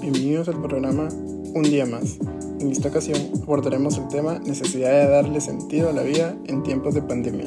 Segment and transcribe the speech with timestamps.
[0.00, 1.08] Bienvenidos al programa
[1.54, 2.18] Un día más.
[2.60, 6.94] En esta ocasión abordaremos el tema necesidad de darle sentido a la vida en tiempos
[6.94, 7.46] de pandemia.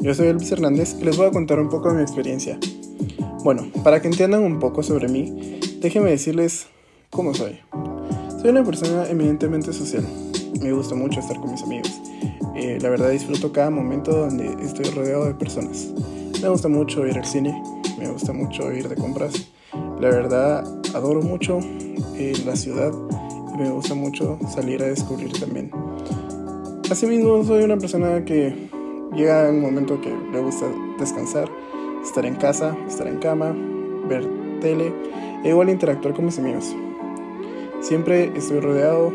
[0.00, 2.58] Yo soy Elvis Hernández y les voy a contar un poco de mi experiencia.
[3.44, 6.66] Bueno, para que entiendan un poco sobre mí, déjenme decirles
[7.08, 7.60] cómo soy.
[8.42, 10.06] Soy una persona eminentemente social.
[10.60, 11.98] Me gusta mucho estar con mis amigos.
[12.56, 15.94] Eh, la verdad disfruto cada momento donde estoy rodeado de personas.
[16.42, 17.62] Me gusta mucho ir al cine,
[17.98, 19.32] me gusta mucho ir de compras.
[19.98, 21.60] La verdad, adoro mucho
[22.16, 22.92] eh, la ciudad
[23.54, 25.70] y me gusta mucho salir a descubrir también.
[26.90, 28.68] Asimismo, soy una persona que
[29.14, 30.66] llega un momento que le gusta
[30.98, 31.48] descansar,
[32.02, 33.54] estar en casa, estar en cama,
[34.08, 34.28] ver
[34.60, 34.92] tele
[35.44, 36.74] e igual interactuar con mis amigos.
[37.80, 39.12] Siempre estoy rodeado,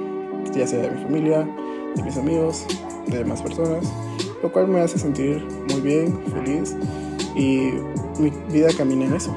[0.54, 1.48] ya sea de mi familia,
[1.96, 2.66] de mis amigos,
[3.08, 3.86] de demás personas,
[4.44, 6.76] lo cual me hace sentir muy bien, feliz
[7.36, 7.72] y
[8.20, 9.34] mi vida camina en eso.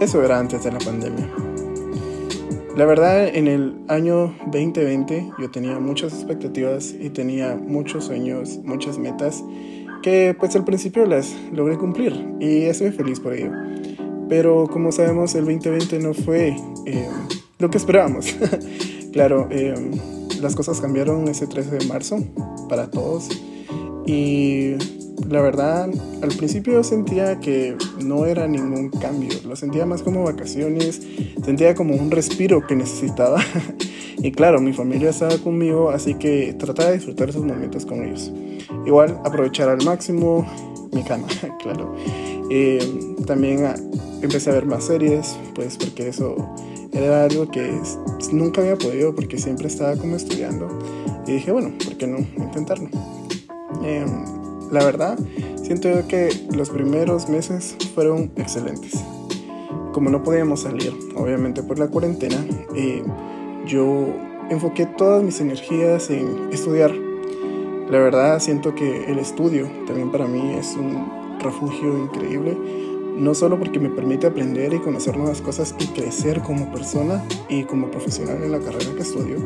[0.00, 1.28] Eso era antes de la pandemia.
[2.76, 8.98] La verdad, en el año 2020 yo tenía muchas expectativas y tenía muchos sueños, muchas
[8.98, 9.42] metas
[10.02, 13.50] que pues al principio las logré cumplir y estoy feliz por ello.
[14.28, 17.08] Pero como sabemos, el 2020 no fue eh,
[17.58, 18.36] lo que esperábamos.
[19.12, 19.74] claro, eh,
[20.40, 22.18] las cosas cambiaron ese 13 de marzo
[22.68, 23.28] para todos
[24.06, 24.74] y
[25.26, 25.88] la verdad,
[26.22, 31.02] al principio sentía que no era ningún cambio, lo sentía más como vacaciones,
[31.44, 33.40] sentía como un respiro que necesitaba.
[34.18, 38.32] y claro, mi familia estaba conmigo, así que trataba de disfrutar esos momentos con ellos.
[38.86, 40.46] Igual, aprovechar al máximo
[40.92, 41.26] mi cama,
[41.62, 41.94] claro.
[42.50, 42.78] Eh,
[43.26, 43.74] también ah,
[44.22, 46.36] empecé a ver más series, pues porque eso
[46.92, 47.70] era algo que
[48.32, 50.68] nunca había podido, porque siempre estaba como estudiando.
[51.26, 52.88] Y dije, bueno, ¿por qué no intentarlo?
[53.84, 54.06] Eh,
[54.70, 55.18] la verdad,
[55.62, 59.02] siento que los primeros meses fueron excelentes.
[59.92, 62.36] Como no podíamos salir, obviamente por la cuarentena,
[62.74, 63.02] eh,
[63.66, 64.08] yo
[64.50, 66.94] enfoqué todas mis energías en estudiar.
[67.90, 72.56] La verdad, siento que el estudio también para mí es un refugio increíble
[73.18, 77.64] no solo porque me permite aprender y conocer nuevas cosas y crecer como persona y
[77.64, 79.38] como profesional en la carrera que estudio,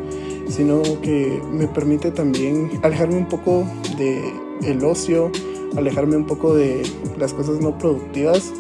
[0.49, 3.65] sino que me permite también alejarme un poco
[3.97, 4.23] de
[4.65, 5.31] el ocio,
[5.77, 6.83] alejarme un poco de
[7.19, 8.53] las cosas no productivas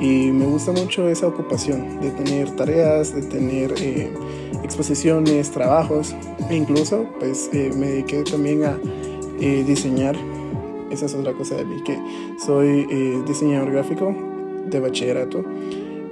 [0.00, 4.12] y me gusta mucho esa ocupación de tener tareas, de tener eh,
[4.62, 6.14] exposiciones, trabajos
[6.50, 8.78] e incluso pues eh, me dediqué también a
[9.40, 10.16] eh, diseñar.
[10.90, 11.98] Esa es otra cosa de mí, que
[12.44, 12.86] soy
[13.26, 14.14] diseñador gráfico
[14.66, 15.44] de bachillerato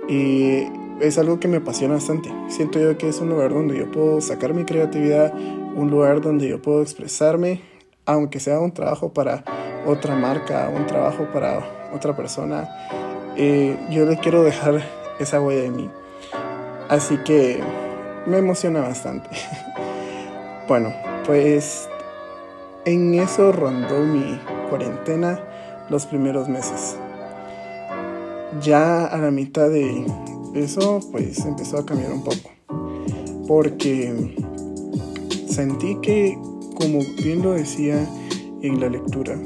[0.09, 0.65] y
[1.01, 2.33] es algo que me apasiona bastante.
[2.49, 5.33] Siento yo que es un lugar donde yo puedo sacar mi creatividad,
[5.77, 7.61] un lugar donde yo puedo expresarme,
[8.07, 9.45] aunque sea un trabajo para
[9.87, 12.69] otra marca, un trabajo para otra persona.
[13.37, 14.83] Eh, yo le quiero dejar
[15.19, 15.91] esa huella de mí.
[16.89, 17.61] Así que
[18.27, 19.31] me emociona bastante.
[20.69, 20.93] bueno,
[21.27, 21.89] pues
[22.85, 25.41] en eso rondó mi cuarentena
[25.89, 26.97] los primeros meses
[28.61, 30.05] ya a la mitad de
[30.55, 32.51] eso, pues empezó a cambiar un poco.
[33.47, 34.35] Porque
[35.49, 36.39] sentí que,
[36.83, 38.09] como bien lo decía
[38.61, 39.39] en la lectura,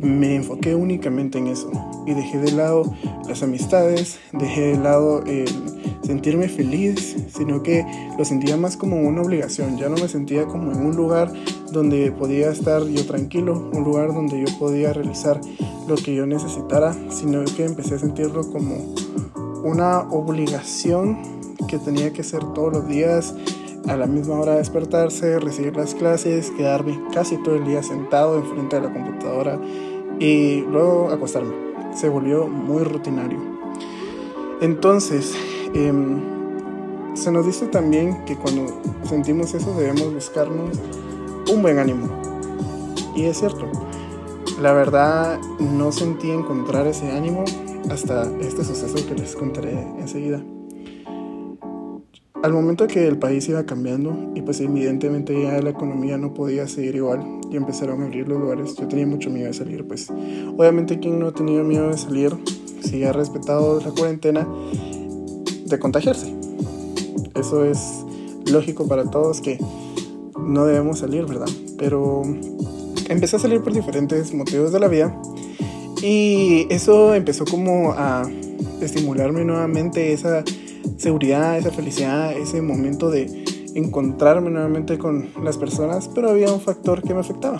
[0.00, 1.70] me enfoqué únicamente en eso
[2.06, 2.90] y dejé de lado
[3.28, 5.46] las amistades, dejé de lado el
[6.02, 7.84] sentirme feliz, sino que
[8.16, 11.30] lo sentía más como una obligación, ya no me sentía como en un lugar
[11.70, 15.38] donde podía estar yo tranquilo, un lugar donde yo podía realizar
[15.86, 18.94] lo que yo necesitara, sino que empecé a sentirlo como
[19.64, 21.18] una obligación
[21.68, 23.34] que tenía que ser todos los días,
[23.88, 28.76] a la misma hora despertarse, recibir las clases, quedarme casi todo el día sentado enfrente
[28.76, 29.58] de la computadora
[30.18, 31.54] y luego acostarme.
[31.94, 33.38] Se volvió muy rutinario.
[34.60, 35.34] Entonces,
[35.74, 36.20] em,
[37.14, 38.66] se nos dice también que cuando
[39.04, 40.78] sentimos eso debemos buscarnos
[41.50, 42.08] un buen ánimo.
[43.16, 43.66] Y es cierto,
[44.60, 47.44] la verdad no sentí encontrar ese ánimo
[47.90, 50.42] hasta este suceso que les contaré enseguida.
[52.40, 56.68] Al momento que el país iba cambiando y pues evidentemente ya la economía no podía
[56.68, 57.20] seguir igual
[57.50, 61.18] y empezaron a abrir los lugares, yo tenía mucho miedo de salir, pues obviamente quien
[61.18, 62.32] no ha tenido miedo de salir,
[62.80, 64.46] si ha respetado la cuarentena,
[65.66, 66.32] de contagiarse.
[67.34, 68.04] Eso es
[68.46, 69.58] lógico para todos que
[70.38, 71.48] no debemos salir, ¿verdad?
[71.76, 72.22] Pero
[73.08, 75.20] empecé a salir por diferentes motivos de la vida
[76.02, 78.30] y eso empezó como a
[78.80, 80.44] estimularme nuevamente esa
[80.96, 83.44] seguridad, esa felicidad, ese momento de
[83.74, 87.58] encontrarme nuevamente con las personas, pero había un factor que me afectaba.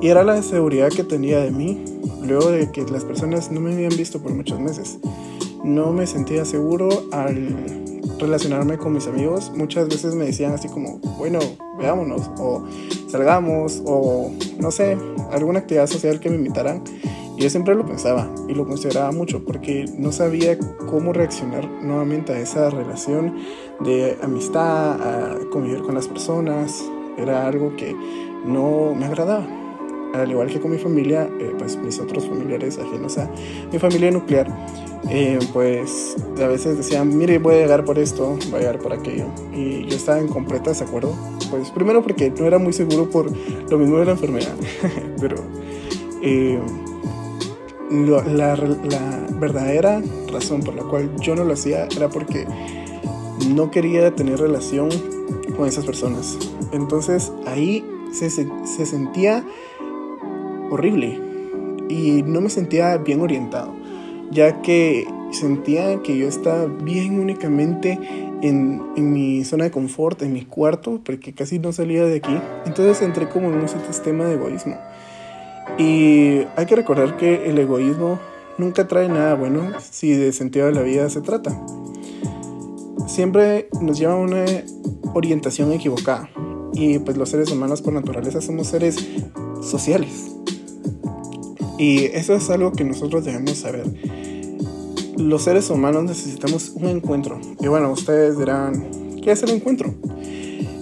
[0.00, 1.84] Y era la seguridad que tenía de mí
[2.22, 4.98] luego de que las personas no me habían visto por muchos meses.
[5.64, 7.54] no me sentía seguro al
[8.18, 9.52] relacionarme con mis amigos.
[9.54, 11.38] Muchas veces me decían así como, bueno,
[11.78, 12.64] veámonos, o
[13.08, 14.96] salgamos, o no sé,
[15.30, 16.82] alguna actividad social que me invitaran.
[17.42, 20.56] Yo siempre lo pensaba y lo consideraba mucho porque no sabía
[20.88, 23.34] cómo reaccionar nuevamente a esa relación
[23.80, 26.84] de amistad, a convivir con las personas.
[27.18, 27.96] Era algo que
[28.46, 29.44] no me agradaba.
[30.14, 33.28] Al igual que con mi familia, eh, pues mis otros familiares ajenos a
[33.72, 34.46] mi familia nuclear,
[35.10, 38.92] eh, pues a veces decían, mire, voy a llegar por esto, voy a llegar por
[38.92, 39.24] aquello.
[39.52, 41.12] Y yo estaba en completa desacuerdo.
[41.50, 43.32] Pues primero porque no era muy seguro por
[43.68, 44.54] lo mismo de la enfermedad,
[45.20, 45.38] pero
[46.22, 46.60] eh,
[47.92, 48.56] la,
[49.38, 50.02] verdadera
[50.32, 52.46] razón por la cual yo no lo hacía era porque
[53.48, 54.88] no quería tener relación
[55.56, 56.38] con esas personas.
[56.72, 59.44] Entonces ahí se, se, sentía
[60.70, 61.20] horrible
[61.88, 63.74] y no me sentía bien orientado,
[64.30, 67.98] ya que sentía que yo estaba bien únicamente
[68.42, 72.38] en, en, mi zona de confort, en mi cuarto, porque casi no salía de aquí.
[72.66, 74.76] Entonces entré como en un sistema de egoísmo.
[75.78, 78.18] Y hay que recordar que el egoísmo
[78.58, 81.58] nunca trae nada bueno si de sentido de la vida se trata.
[83.06, 84.44] Siempre nos lleva a una
[85.14, 86.28] orientación equivocada.
[86.74, 88.96] Y pues los seres humanos por naturaleza somos seres
[89.60, 90.32] sociales.
[91.78, 93.84] Y eso es algo que nosotros debemos saber.
[95.16, 97.40] Los seres humanos necesitamos un encuentro.
[97.60, 99.94] Y bueno, ustedes dirán, ¿qué es el encuentro?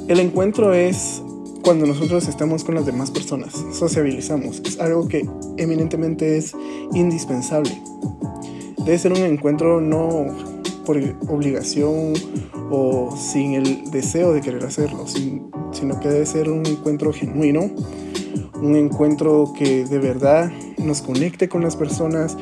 [0.09, 1.23] El encuentro es
[1.63, 4.61] cuando nosotros estamos con las demás personas, sociabilizamos.
[4.65, 6.55] Es algo que eminentemente es
[6.95, 7.71] indispensable.
[8.79, 10.27] Debe ser un encuentro no
[10.85, 10.99] por
[11.29, 12.15] obligación
[12.71, 17.71] o sin el deseo de querer hacerlo, sino que debe ser un encuentro genuino,
[18.61, 22.37] un encuentro que de verdad nos conecte con las personas,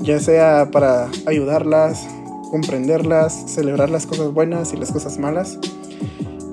[0.00, 2.06] ya sea para ayudarlas,
[2.50, 5.58] comprenderlas, celebrar las cosas buenas y las cosas malas.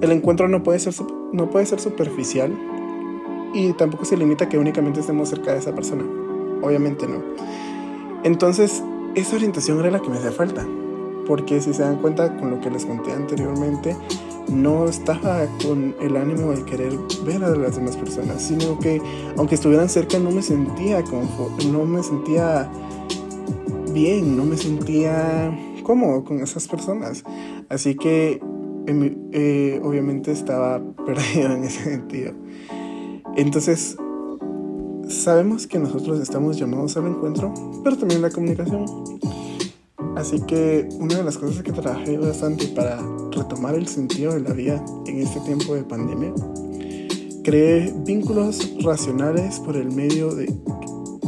[0.05, 0.93] El encuentro no puede ser,
[1.33, 2.55] no puede ser superficial
[3.55, 6.03] y tampoco se limita a que únicamente estemos cerca de esa persona.
[6.61, 7.23] Obviamente no.
[8.23, 8.83] Entonces,
[9.15, 10.63] esa orientación era la que me hacía falta
[11.25, 13.97] porque si se dan cuenta con lo que les conté anteriormente,
[14.47, 16.93] no estaba con el ánimo de querer
[17.25, 19.01] ver a las demás personas, sino que
[19.37, 21.03] aunque estuvieran cerca no me sentía
[21.71, 22.69] no me sentía
[23.91, 27.23] bien, no me sentía cómodo con esas personas.
[27.69, 28.39] Así que
[28.87, 32.33] eh, obviamente estaba perdido en ese sentido.
[33.35, 33.97] Entonces,
[35.07, 37.53] sabemos que nosotros estamos llamados al encuentro,
[37.83, 38.85] pero también la comunicación.
[40.15, 43.01] Así que una de las cosas que trabajé bastante para
[43.31, 46.33] retomar el sentido de la vida en este tiempo de pandemia,
[47.43, 50.45] creé vínculos racionales por el medio de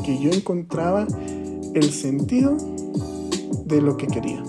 [0.06, 1.06] que yo encontraba
[1.74, 2.56] el sentido
[3.66, 4.42] de lo que quería.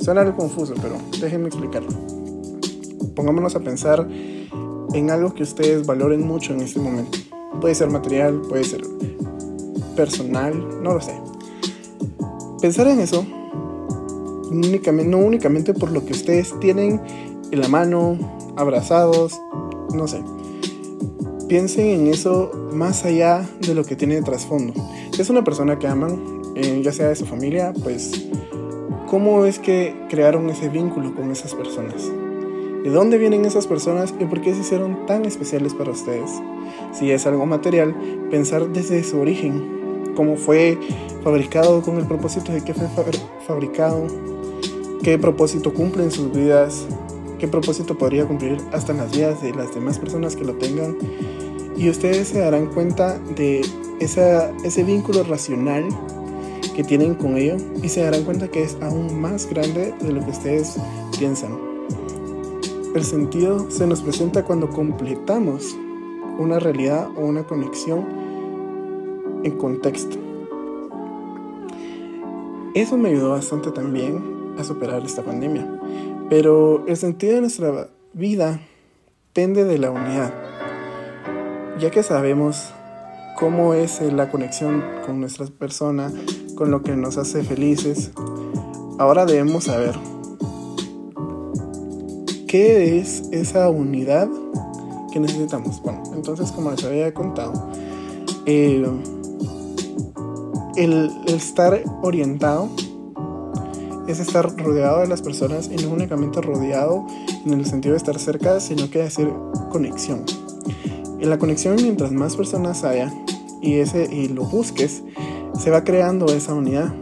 [0.00, 2.07] Suena algo confuso, pero déjenme explicarlo.
[3.18, 4.06] Pongámonos a pensar
[4.94, 7.18] en algo que ustedes valoren mucho en este momento.
[7.60, 8.82] Puede ser material, puede ser
[9.96, 10.54] personal,
[10.84, 11.14] no lo sé.
[12.60, 13.26] Pensar en eso
[14.52, 17.00] no únicamente por lo que ustedes tienen
[17.50, 18.16] en la mano,
[18.56, 19.36] abrazados,
[19.92, 20.22] no sé.
[21.48, 24.74] Piensen en eso más allá de lo que tiene de trasfondo.
[25.10, 26.22] Si es una persona que aman,
[26.54, 28.28] eh, ya sea de su familia, pues,
[29.08, 32.12] ¿cómo es que crearon ese vínculo con esas personas?
[32.82, 36.30] ¿De dónde vienen esas personas y por qué se hicieron tan especiales para ustedes?
[36.92, 37.94] Si es algo material,
[38.30, 40.78] pensar desde su origen, cómo fue
[41.22, 42.86] fabricado, con el propósito de que fue
[43.46, 44.06] fabricado,
[45.02, 46.86] qué propósito cumple en sus vidas,
[47.38, 50.96] qué propósito podría cumplir hasta en las vidas de las demás personas que lo tengan.
[51.76, 53.60] Y ustedes se darán cuenta de
[54.00, 55.84] ese vínculo racional
[56.74, 60.24] que tienen con ello y se darán cuenta que es aún más grande de lo
[60.24, 60.76] que ustedes
[61.18, 61.67] piensan.
[62.98, 65.76] El sentido se nos presenta cuando completamos
[66.36, 68.04] una realidad o una conexión
[69.44, 70.16] en contexto.
[72.74, 75.80] Eso me ayudó bastante también a superar esta pandemia.
[76.28, 78.58] Pero el sentido de nuestra vida
[79.32, 80.34] pende de la unidad,
[81.78, 82.72] ya que sabemos
[83.38, 86.12] cómo es la conexión con nuestra persona,
[86.56, 88.10] con lo que nos hace felices.
[88.98, 89.94] Ahora debemos saber
[92.48, 94.28] qué es esa unidad
[95.12, 95.80] que necesitamos.
[95.82, 97.70] Bueno, entonces como les había contado,
[98.46, 98.84] eh,
[100.76, 102.68] el estar orientado
[104.08, 107.06] es estar rodeado de las personas y no únicamente rodeado
[107.44, 109.30] en el sentido de estar cerca, sino que hacer
[109.70, 110.24] conexión.
[111.20, 113.12] En la conexión, mientras más personas haya
[113.60, 115.02] y, ese, y lo busques,
[115.58, 116.94] se va creando esa unidad.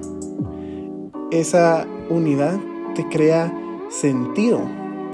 [1.30, 2.58] esa unidad
[2.94, 3.52] te crea
[3.90, 4.60] sentido,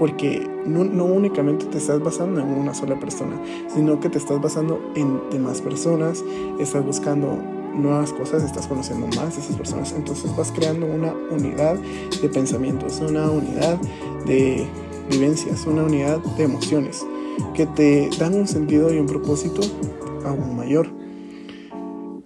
[0.03, 3.41] porque no, no, únicamente te estás basando en una sola persona,
[3.73, 6.25] sino que te estás basando en demás personas,
[6.59, 7.39] estás buscando
[7.73, 11.77] nuevas cosas, estás conociendo más de esas personas, entonces vas creando una unidad
[12.21, 13.79] de pensamientos, una unidad
[14.27, 14.67] de
[15.09, 17.07] vivencias, una unidad de emociones
[17.55, 19.61] que te dan un sentido y un propósito
[20.25, 20.89] aún mayor.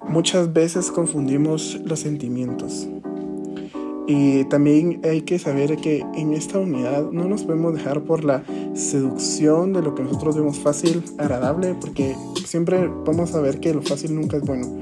[0.08, 2.88] Muchas veces confundimos los sentimientos.
[4.08, 8.44] Y también hay que saber que en esta unidad no nos podemos dejar por la
[8.74, 13.82] seducción de lo que nosotros vemos fácil, agradable, porque siempre vamos a ver que lo
[13.82, 14.78] fácil nunca es bueno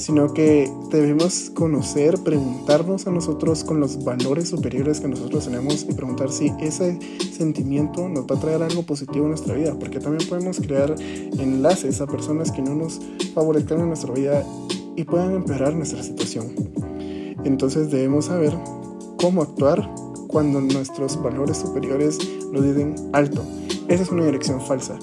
[0.00, 5.92] sino que debemos conocer, preguntarnos a nosotros con los valores superiores que nosotros tenemos y
[5.92, 6.98] preguntar si ese
[7.30, 10.94] sentimiento nos va a traer algo positivo en nuestra vida, porque también podemos crear
[11.38, 12.98] enlaces a personas que no nos
[13.34, 14.44] favorezcan en nuestra vida
[14.96, 16.46] y puedan empeorar nuestra situación.
[17.44, 18.56] Entonces debemos saber
[19.16, 19.88] cómo actuar
[20.28, 22.18] cuando nuestros valores superiores
[22.52, 23.42] nos dicen alto.
[23.88, 24.98] Esa es una dirección falsa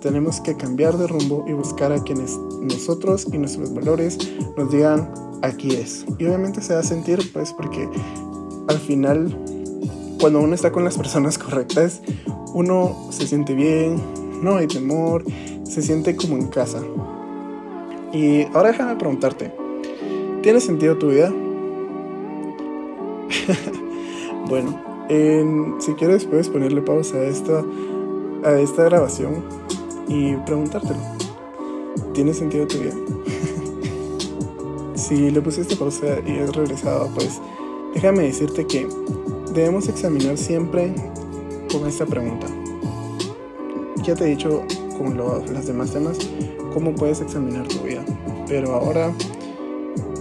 [0.00, 4.18] tenemos que cambiar de rumbo y buscar a quienes nosotros y nuestros valores
[4.56, 6.04] nos digan aquí es.
[6.18, 7.88] Y obviamente se va a sentir pues porque
[8.68, 9.36] al final
[10.20, 12.02] cuando uno está con las personas correctas,
[12.52, 14.00] uno se siente bien,
[14.42, 15.24] no hay temor,
[15.64, 16.82] se siente como en casa.
[18.12, 19.52] Y ahora déjame preguntarte,
[20.42, 21.32] ¿tiene sentido tu vida?
[24.48, 24.80] bueno,
[25.80, 27.64] si quieres puedes ponerle pausa a esta,
[28.44, 29.42] a esta grabación
[30.08, 31.00] y preguntártelo.
[32.12, 32.94] ¿Tiene sentido tu vida?
[34.94, 37.40] si le pusiste pausa y has regresado, pues
[37.94, 38.86] déjame decirte que
[39.52, 40.94] debemos examinar siempre
[41.72, 42.46] con esta pregunta.
[44.04, 44.62] Ya te he dicho
[44.96, 46.18] con los demás temas
[46.72, 48.04] cómo puedes examinar tu vida,
[48.46, 49.12] pero ahora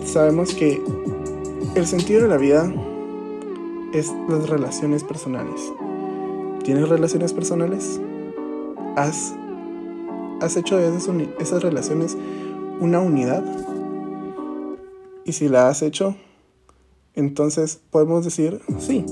[0.05, 0.81] sabemos que
[1.75, 2.74] el sentido de la vida
[3.93, 5.74] es las relaciones personales.
[6.63, 8.00] ¿Tienes relaciones personales?
[8.96, 9.34] ¿Has
[10.41, 12.17] ¿Has hecho de esas, esas relaciones
[12.79, 13.43] una unidad?
[15.25, 16.15] Y si la has hecho,
[17.13, 19.05] entonces podemos decir, sí,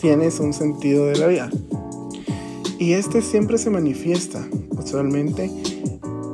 [0.00, 1.50] tienes un sentido de la vida.
[2.78, 5.48] Y este siempre se manifiesta usualmente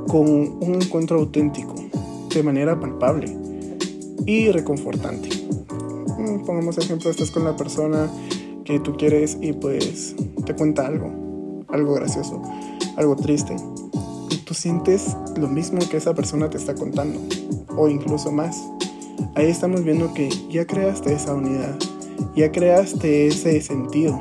[0.08, 1.74] con un encuentro auténtico,
[2.32, 3.36] de manera palpable
[4.24, 5.37] y reconfortante.
[6.46, 8.10] Pongamos ejemplo, estás con la persona
[8.64, 10.14] que tú quieres y pues
[10.44, 12.42] te cuenta algo, algo gracioso,
[12.96, 13.56] algo triste,
[14.44, 17.20] tú sientes lo mismo que esa persona te está contando,
[17.76, 18.62] o incluso más.
[19.34, 21.78] Ahí estamos viendo que ya creaste esa unidad,
[22.34, 24.18] ya creaste ese sentido.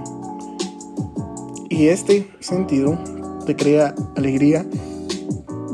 [1.70, 2.98] Y este sentido
[3.46, 4.66] te crea alegría,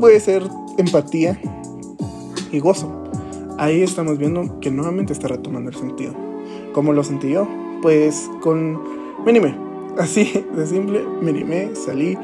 [0.00, 0.42] puede ser
[0.78, 1.40] empatía
[2.50, 3.04] y gozo.
[3.58, 6.33] Ahí estamos viendo que nuevamente está retomando el sentido.
[6.74, 7.48] ¿Cómo lo sentí yo?
[7.80, 8.78] Pues con...
[9.24, 9.56] Me animé.
[9.96, 12.18] Así de simple, me animé, salí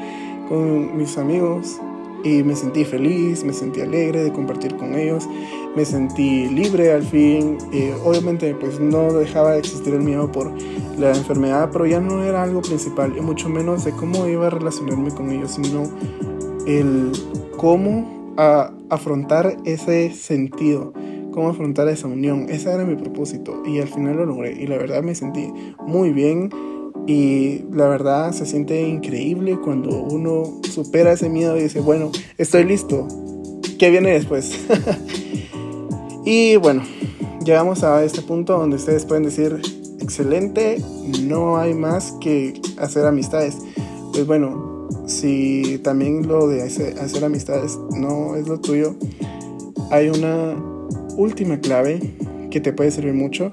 [0.47, 1.79] con mis amigos,
[2.23, 5.27] y me sentí feliz, me sentí alegre de compartir con ellos,
[5.75, 7.57] me sentí libre al fin.
[8.03, 10.51] obviamente pues no dejaba de existir el miedo por
[10.99, 14.49] la enfermedad, pero ya no era algo principal y mucho menos de cómo iba a
[14.49, 15.83] relacionarme con ellos, sino
[16.67, 17.11] el
[17.57, 18.33] cómo
[18.89, 20.93] afrontar ese sentido,
[21.31, 22.47] cómo afrontar esa unión.
[22.49, 25.51] Ese era mi propósito y al final lo logré y la verdad me sentí
[25.85, 26.49] muy bien
[27.07, 32.63] y la verdad se siente increíble cuando uno supera ese miedo y dice, bueno, estoy
[32.63, 33.07] listo.
[33.79, 34.53] ¿Qué viene después?
[36.25, 36.83] y bueno,
[37.43, 39.59] llegamos a este punto donde ustedes pueden decir,
[39.99, 40.83] excelente,
[41.23, 43.57] no hay más que hacer amistades.
[44.11, 48.95] Pues bueno, si también lo de hacer amistades no es lo tuyo,
[49.89, 50.55] hay una
[51.17, 51.99] última clave
[52.49, 53.51] que te puede servir mucho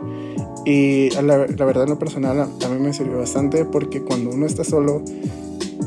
[0.65, 4.45] y la, la verdad en lo personal a, mí me sirvió bastante porque cuando uno
[4.45, 5.03] está solo,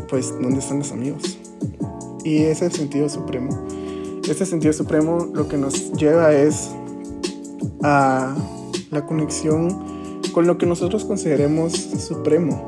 [0.10, 1.38] pues ¿dónde están los amigos?
[2.24, 3.68] Y ese es el sentido supremo.
[4.28, 6.70] Este sentido supremo lo que nos lleva es
[7.84, 8.36] a
[8.92, 12.68] la conexión con lo que nosotros consideremos supremo.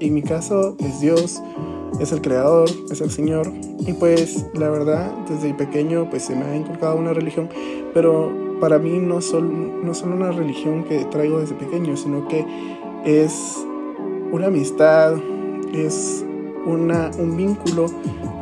[0.00, 1.40] En mi caso es Dios,
[2.00, 3.52] es el creador, es el Señor.
[3.86, 7.48] Y pues la verdad, desde pequeño pues se me ha inculcado una religión,
[7.94, 12.44] pero para mí no son no solo una religión que traigo desde pequeño, sino que
[13.04, 13.64] es
[14.32, 15.14] una amistad,
[15.72, 16.24] es
[16.66, 17.86] una, un vínculo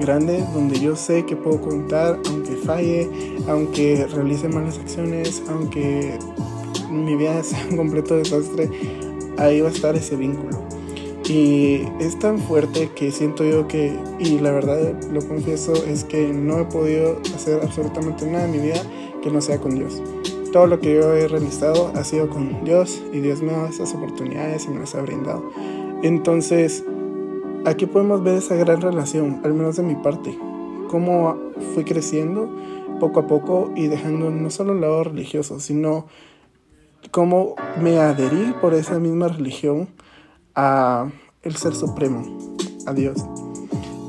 [0.01, 3.09] grande donde yo sé que puedo contar aunque falle,
[3.49, 6.19] aunque realice malas acciones, aunque
[6.91, 8.71] mi vida sea un completo desastre,
[9.39, 10.63] ahí va a estar ese vínculo.
[11.29, 16.33] Y es tan fuerte que siento yo que, y la verdad lo confieso, es que
[16.33, 18.83] no he podido hacer absolutamente nada en mi vida
[19.23, 20.03] que no sea con Dios.
[20.53, 23.69] todo lo que yo he realizado ha sido con Dios y Dios me ha dado
[23.69, 25.51] esas oportunidades y me las ha brindado.
[26.03, 26.85] Entonces,
[27.65, 30.37] aquí podemos ver esa gran relación, al menos de mi parte,
[30.91, 31.39] cómo
[31.75, 32.51] fui creciendo
[33.01, 36.07] poco a poco y dejando no solo el lado religioso, sino
[37.11, 39.89] cómo me adherí por esa misma religión
[40.55, 41.09] a
[41.43, 42.47] el ser supremo,
[42.87, 43.25] a Dios.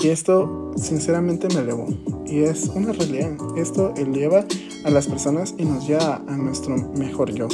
[0.02, 1.88] Y esto sinceramente me elevó.
[2.26, 3.32] Y es una realidad.
[3.56, 4.46] Esto eleva
[4.84, 7.48] a las personas y nos lleva a nuestro mejor yo.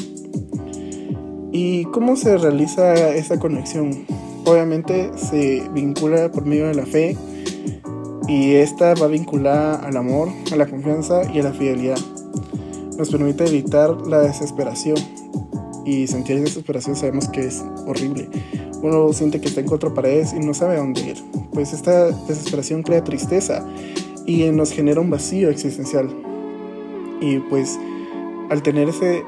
[1.51, 4.05] ¿Y cómo se realiza esa conexión?
[4.45, 7.17] Obviamente se vincula por medio de la fe
[8.27, 11.97] y esta va vinculada al amor, a la confianza y a la fidelidad.
[12.97, 14.97] Nos permite evitar la desesperación
[15.85, 18.29] y sentir desesperación sabemos que es horrible.
[18.81, 21.17] Uno siente que está en cuatro paredes y no sabe a dónde ir.
[21.51, 23.65] Pues esta desesperación crea tristeza
[24.25, 26.09] y nos genera un vacío existencial.
[27.19, 27.79] Y pues
[28.49, 29.23] al tener ese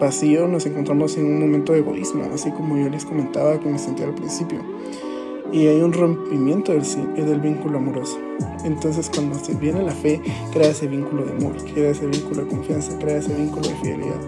[0.00, 3.78] vacío nos encontramos en un momento de egoísmo, así como yo les comentaba que me
[3.78, 4.60] sentía al principio.
[5.52, 6.82] Y hay un rompimiento del,
[7.14, 8.18] del vínculo amoroso.
[8.64, 10.20] Entonces cuando se viene la fe,
[10.52, 14.20] crea ese vínculo de amor, crea ese vínculo de confianza, crea ese vínculo de fidelidad.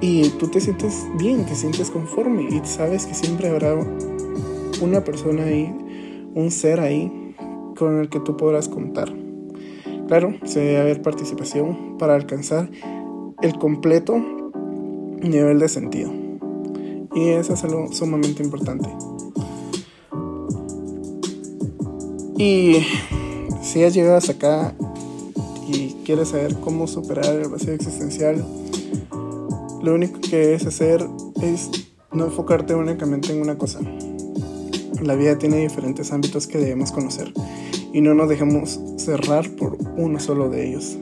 [0.00, 3.74] Y tú te sientes bien, te sientes conforme y sabes que siempre habrá
[4.80, 5.74] una persona ahí,
[6.34, 7.34] un ser ahí
[7.76, 9.12] con el que tú podrás contar.
[10.08, 12.70] Claro, se debe haber participación para alcanzar
[13.42, 14.16] el completo
[15.20, 16.12] nivel de sentido.
[17.14, 18.88] Y eso es algo sumamente importante.
[22.38, 22.86] Y
[23.62, 24.74] si has llegado hasta acá
[25.66, 28.44] y quieres saber cómo superar el vacío existencial,
[29.82, 31.04] lo único que debes hacer
[31.42, 31.70] es
[32.12, 33.80] no enfocarte únicamente en una cosa.
[35.02, 37.32] La vida tiene diferentes ámbitos que debemos conocer
[37.96, 40.98] y no nos dejemos cerrar por uno solo de ellos.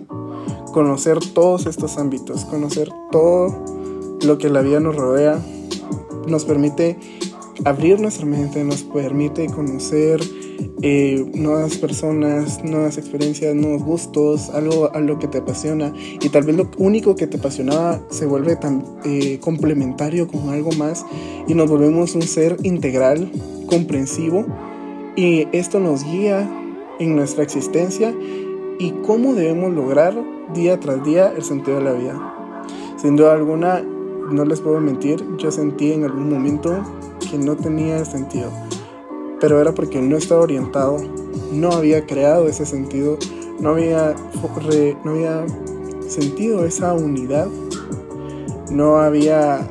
[0.73, 3.65] Conocer todos estos ámbitos, conocer todo
[4.25, 5.41] lo que la vida nos rodea,
[6.29, 6.97] nos permite
[7.65, 10.21] abrir nuestra mente, nos permite conocer
[10.83, 16.45] eh, nuevas personas, nuevas experiencias, nuevos gustos, algo a lo que te apasiona y tal
[16.45, 21.05] vez lo único que te apasionaba se vuelve tan eh, complementario con algo más
[21.49, 23.33] y nos volvemos un ser integral,
[23.67, 24.47] comprensivo
[25.17, 26.49] y esto nos guía
[26.99, 28.15] en nuestra existencia
[28.79, 30.15] y cómo debemos lograr
[30.55, 32.65] día tras día el sentido de la vida.
[32.97, 36.83] Sin duda alguna, no les puedo mentir, yo sentí en algún momento
[37.31, 38.51] que no tenía sentido
[39.45, 40.97] pero era porque no estaba orientado,
[41.53, 43.19] no había creado ese sentido,
[43.61, 44.15] no había,
[45.05, 45.45] no había
[46.09, 47.49] sentido esa unidad,
[48.71, 49.69] no había,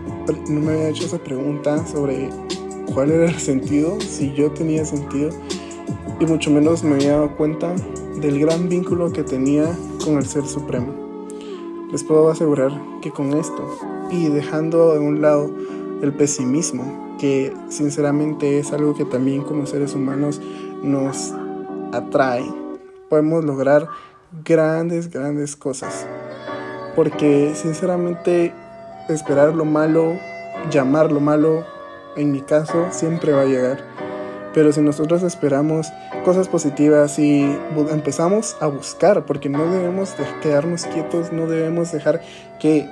[0.47, 2.29] no me había hecho esa pregunta sobre
[2.93, 5.31] cuál era el sentido, si yo tenía sentido,
[6.19, 7.73] y mucho menos me había dado cuenta
[8.17, 9.65] del gran vínculo que tenía
[10.03, 10.93] con el Ser Supremo.
[11.91, 13.67] Les puedo asegurar que con esto,
[14.09, 15.51] y dejando de un lado
[16.01, 20.41] el pesimismo, que sinceramente es algo que también como seres humanos
[20.81, 21.33] nos
[21.91, 22.45] atrae.
[23.09, 23.87] Podemos lograr
[24.43, 26.05] grandes, grandes cosas.
[26.95, 28.53] Porque sinceramente
[29.09, 30.17] esperar lo malo,
[30.71, 31.63] llamar lo malo,
[32.15, 33.92] en mi caso, siempre va a llegar.
[34.53, 35.91] Pero si nosotros esperamos
[36.23, 37.41] cosas positivas y
[37.89, 42.21] empezamos a buscar, porque no debemos quedarnos quietos, no debemos dejar
[42.59, 42.87] que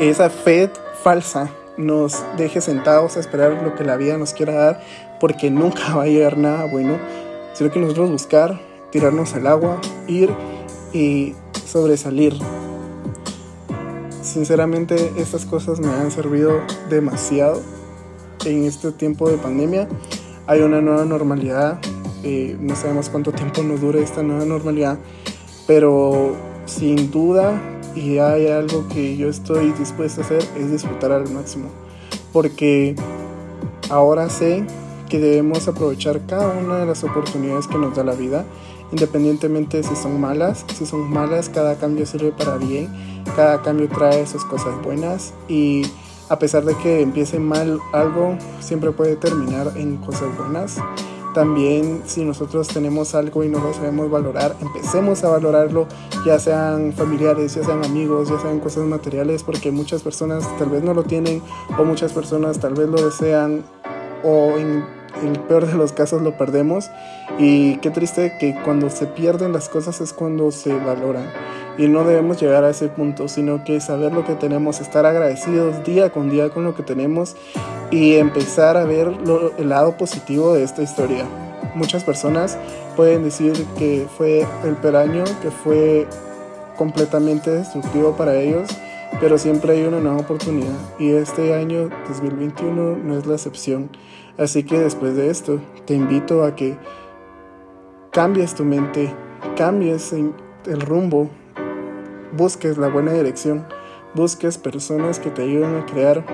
[0.00, 0.70] esa fe
[1.02, 4.80] falsa nos deje sentados a esperar lo que la vida nos quiera dar,
[5.20, 6.98] porque nunca va a llegar nada bueno,
[7.54, 8.60] sino que nosotros buscar,
[8.90, 10.30] tirarnos al agua, ir
[10.92, 11.34] y
[11.66, 12.34] sobresalir.
[14.22, 16.60] Sinceramente estas cosas me han servido
[16.90, 17.62] demasiado
[18.44, 19.88] en este tiempo de pandemia.
[20.48, 21.80] Hay una nueva normalidad,
[22.22, 24.96] eh, no sabemos cuánto tiempo nos dure esta nueva normalidad,
[25.66, 27.60] pero sin duda
[27.96, 31.68] y hay algo que yo estoy dispuesto a hacer es disfrutar al máximo.
[32.32, 32.94] Porque
[33.88, 34.64] ahora sé
[35.08, 38.44] que debemos aprovechar cada una de las oportunidades que nos da la vida,
[38.92, 40.64] independientemente si son malas.
[40.76, 42.88] Si son malas, cada cambio sirve para bien,
[43.34, 45.82] cada cambio trae sus cosas buenas y
[46.28, 50.76] a pesar de que empiece mal algo, siempre puede terminar en cosas buenas.
[51.34, 55.86] También si nosotros tenemos algo y no lo sabemos valorar, empecemos a valorarlo,
[56.24, 60.82] ya sean familiares, ya sean amigos, ya sean cosas materiales, porque muchas personas tal vez
[60.82, 61.42] no lo tienen
[61.78, 63.64] o muchas personas tal vez lo desean
[64.24, 64.56] o
[65.22, 66.90] el peor de los casos lo perdemos.
[67.38, 71.30] Y qué triste que cuando se pierden las cosas es cuando se valoran.
[71.78, 75.84] Y no debemos llegar a ese punto sino que saber lo que tenemos estar agradecidos
[75.84, 77.36] día con día con lo que tenemos
[77.90, 79.12] y empezar a ver
[79.58, 81.26] el lado positivo de esta historia.
[81.74, 82.56] Muchas personas
[82.96, 86.06] pueden decir que fue el peraño que fue
[86.76, 88.70] completamente destructivo para ellos
[89.20, 93.90] pero siempre hay una nueva oportunidad y este año 2021 no es la excepción.
[94.38, 96.76] Así que después de esto, te invito a que
[98.10, 99.14] cambies tu mente,
[99.56, 101.30] cambies el rumbo,
[102.36, 103.66] busques la buena dirección,
[104.14, 106.24] busques personas que te ayuden a crear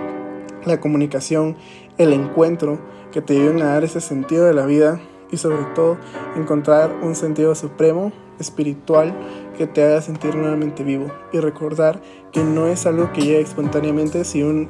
[0.65, 1.57] la comunicación,
[1.99, 2.79] el encuentro,
[3.11, 5.99] que te ayuden a dar ese sentido de la vida y sobre todo
[6.37, 9.15] encontrar un sentido supremo, espiritual,
[9.63, 12.01] que te haga sentir nuevamente vivo y recordar
[12.33, 14.67] que no es algo que llegue espontáneamente, sino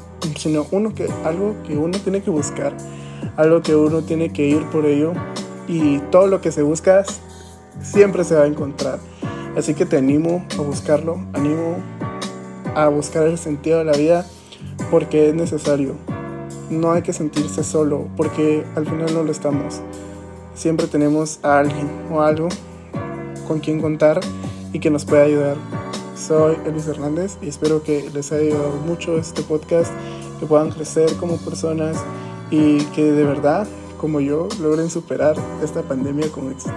[0.70, 2.76] uno que, algo que uno tiene que buscar,
[3.38, 5.14] algo que uno tiene que ir por ello
[5.66, 7.04] y todo lo que se busca
[7.80, 8.98] siempre se va a encontrar.
[9.56, 11.76] Así que te animo a buscarlo, animo
[12.74, 14.26] a buscar el sentido de la vida
[14.90, 15.94] porque es necesario.
[16.68, 19.80] No hay que sentirse solo porque al final no lo estamos.
[20.54, 22.50] Siempre tenemos a alguien o algo
[23.48, 24.20] con quien contar
[24.72, 25.56] y que nos pueda ayudar.
[26.16, 29.92] Soy Elvis Hernández y espero que les haya ayudado mucho este podcast,
[30.38, 31.96] que puedan crecer como personas
[32.50, 33.66] y que de verdad,
[33.98, 36.74] como yo, logren superar esta pandemia con éxito.